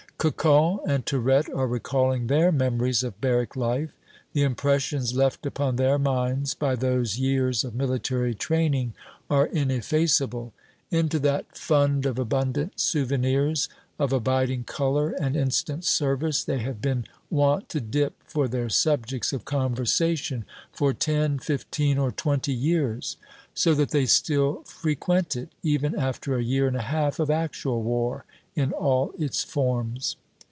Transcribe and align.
Cocon 0.21 0.81
and 0.85 1.03
Tirette 1.03 1.49
are 1.49 1.65
recalling 1.65 2.27
their 2.27 2.51
memories 2.51 3.01
of 3.01 3.19
barrack 3.19 3.55
life. 3.55 3.89
The 4.33 4.43
impressions 4.43 5.15
left 5.15 5.47
upon 5.47 5.77
their 5.77 5.97
minds 5.97 6.53
by 6.53 6.75
those 6.75 7.17
years 7.17 7.63
of 7.63 7.73
military 7.73 8.35
training 8.35 8.93
are 9.31 9.47
ineffaceable. 9.47 10.53
Into 10.91 11.17
that 11.19 11.57
fund 11.57 12.05
of 12.05 12.19
abundant 12.19 12.79
souvenirs, 12.79 13.67
of 13.97 14.13
abiding 14.13 14.65
color 14.65 15.09
and 15.09 15.35
instant 15.35 15.85
service, 15.85 16.43
they 16.43 16.59
have 16.59 16.81
been 16.83 17.05
wont 17.31 17.67
to 17.69 17.79
dip 17.81 18.13
for 18.25 18.47
their 18.47 18.69
subjects 18.69 19.33
of 19.33 19.43
conversation 19.45 20.45
for 20.71 20.93
ten, 20.93 21.39
fifteen, 21.39 21.97
or 21.97 22.11
twenty 22.11 22.53
years. 22.53 23.17
So 23.55 23.73
that 23.73 23.89
they 23.89 24.05
still 24.05 24.61
frequent 24.65 25.35
it, 25.35 25.49
even 25.63 25.95
after 25.97 26.35
a 26.37 26.43
year 26.43 26.67
and 26.67 26.77
a 26.77 26.81
half 26.83 27.19
of 27.19 27.31
actual 27.31 27.81
war 27.81 28.23
in 28.53 28.69
all 28.73 29.13
its 29.17 29.45
forms. 29.45 30.17